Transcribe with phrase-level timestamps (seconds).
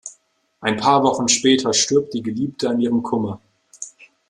[0.61, 3.39] Ein paar Wochen später stirbt die Geliebte an ihrem Kummer.